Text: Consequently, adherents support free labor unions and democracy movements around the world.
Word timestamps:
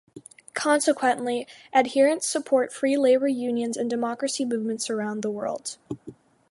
Consequently, 0.55 1.45
adherents 1.75 2.25
support 2.27 2.73
free 2.73 2.97
labor 2.97 3.27
unions 3.27 3.77
and 3.77 3.87
democracy 3.87 4.43
movements 4.45 4.89
around 4.89 5.21
the 5.21 5.29
world. 5.29 5.77